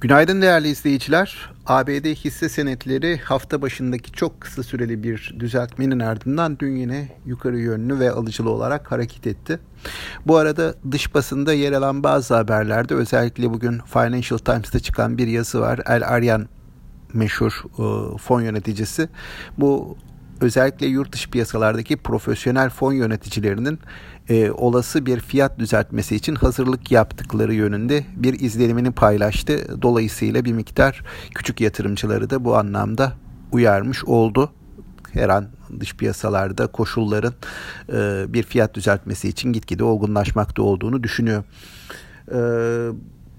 [0.00, 1.50] Günaydın değerli izleyiciler.
[1.66, 7.98] ABD hisse senetleri hafta başındaki çok kısa süreli bir düzeltmenin ardından dün yine yukarı yönlü
[7.98, 9.58] ve alıcılı olarak hareket etti.
[10.26, 15.60] Bu arada dış basında yer alan bazı haberlerde özellikle bugün Financial Times'ta çıkan bir yazı
[15.60, 15.80] var.
[15.86, 16.48] El Aryan
[17.14, 19.08] meşhur e, fon yöneticisi.
[19.58, 19.96] Bu
[20.40, 23.78] özellikle yurt dışı piyasalardaki profesyonel fon yöneticilerinin
[24.28, 29.82] e, olası bir fiyat düzeltmesi için hazırlık yaptıkları yönünde bir izlenimini paylaştı.
[29.82, 31.02] Dolayısıyla bir miktar
[31.34, 33.12] küçük yatırımcıları da bu anlamda
[33.52, 34.52] uyarmış oldu.
[35.12, 35.48] Her an
[35.80, 37.34] dış piyasalarda koşulların
[37.92, 41.44] e, bir fiyat düzeltmesi için gitgide olgunlaşmakta olduğunu düşünüyor.
[42.32, 42.38] E,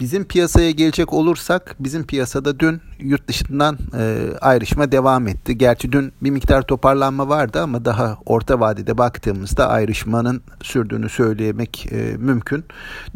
[0.02, 5.58] Bizim piyasaya gelecek olursak bizim piyasada dün yurt dışından e, ayrışma devam etti.
[5.58, 11.96] Gerçi dün bir miktar toparlanma vardı ama daha orta vadede baktığımızda ayrışmanın sürdüğünü söylemek e,
[12.18, 12.64] mümkün.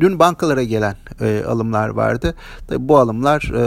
[0.00, 2.34] Dün bankalara gelen e, alımlar vardı.
[2.68, 3.64] Tabii bu alımlar e,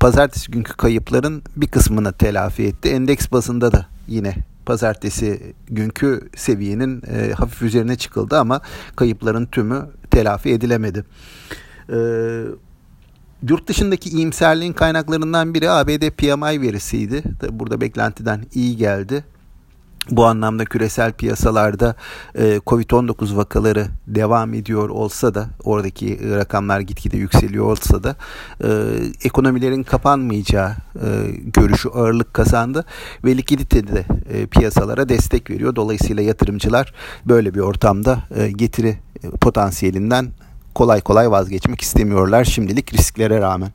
[0.00, 2.88] pazartesi günkü kayıpların bir kısmını telafi etti.
[2.88, 4.34] Endeks bazında da yine
[4.66, 8.60] pazartesi günkü seviyenin e, hafif üzerine çıkıldı ama
[8.96, 11.04] kayıpların tümü telafi edilemedi.
[11.92, 11.98] E,
[13.48, 17.22] yurt dışındaki iyimserliğin kaynaklarından biri ABD PMI verisiydi.
[17.40, 19.24] Tabi burada beklentiden iyi geldi.
[20.10, 21.94] Bu anlamda küresel piyasalarda
[22.34, 28.16] e, Covid-19 vakaları devam ediyor olsa da oradaki rakamlar gitgide yükseliyor olsa da
[28.64, 28.68] e,
[29.24, 31.06] ekonomilerin kapanmayacağı e,
[31.44, 32.84] görüşü ağırlık kazandı
[33.24, 34.04] ve likidite de
[34.46, 35.76] piyasalara destek veriyor.
[35.76, 36.94] Dolayısıyla yatırımcılar
[37.26, 38.18] böyle bir ortamda
[38.56, 38.98] getiri
[39.40, 40.28] potansiyelinden
[40.74, 43.70] kolay kolay vazgeçmek istemiyorlar şimdilik risklere rağmen.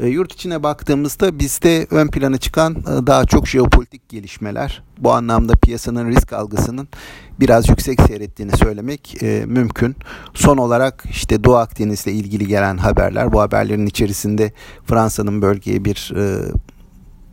[0.00, 4.82] E, yurt içine baktığımızda bizde ön plana çıkan e, daha çok jeopolitik gelişmeler.
[4.98, 6.88] Bu anlamda piyasanın risk algısının
[7.40, 9.96] biraz yüksek seyrettiğini söylemek e, mümkün.
[10.34, 13.32] Son olarak işte Doğu Akdeniz'le ilgili gelen haberler.
[13.32, 14.52] Bu haberlerin içerisinde
[14.84, 16.52] Fransa'nın bölgeye bir e,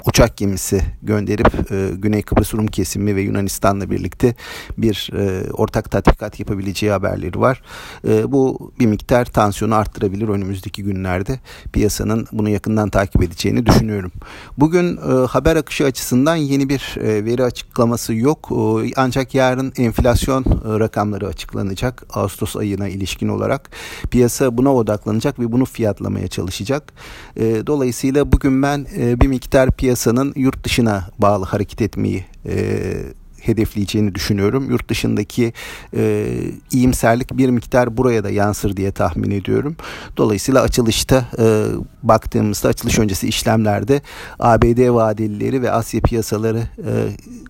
[0.08, 4.36] uçak gemisi gönderip e, Güney Kıbrıs Rum kesimi ve Yunanistan'la birlikte
[4.78, 7.62] bir e, ortak tatbikat yapabileceği haberleri var.
[8.08, 11.40] E, bu bir miktar tansiyonu arttırabilir önümüzdeki günlerde.
[11.74, 14.12] Piyasanın bunu yakından takip edeceğini düşünüyorum.
[14.58, 18.50] Bugün e, haber akışı açısından yeni bir e, veri açıklaması yok.
[18.52, 22.04] E, ancak yarın enflasyon e, rakamları açıklanacak.
[22.14, 23.70] Ağustos ayına ilişkin olarak
[24.12, 26.94] piyasa buna odaklanacak ve bunu fiyatlamaya çalışacak.
[27.38, 32.56] E, dolayısıyla bugün ben e, bir miktar piyasa piyasanın yurt dışına bağlı hareket etmeyi e,
[33.42, 34.70] hedefleyeceğini düşünüyorum.
[34.70, 35.54] Yurt dışındaki
[35.96, 36.28] e,
[36.72, 39.76] iyimserlik bir miktar buraya da yansır diye tahmin ediyorum.
[40.18, 41.66] Dolayısıyla açılışta e,
[42.04, 44.02] baktığımızda açılış öncesi işlemlerde
[44.40, 46.92] ABD vadelileri ve Asya piyasaları e,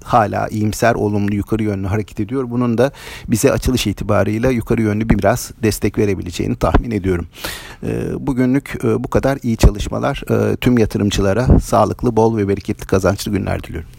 [0.04, 2.50] hala iyimser, olumlu, yukarı yönlü hareket ediyor.
[2.50, 2.92] Bunun da
[3.28, 7.28] bize açılış itibarıyla yukarı yönlü bir biraz destek verebileceğini tahmin ediyorum.
[7.86, 10.24] E, bugünlük e, bu kadar iyi çalışmalar.
[10.32, 13.90] E, tüm yatırımcılara sağlıklı, bol ve bereketli kazançlı günler diliyorum.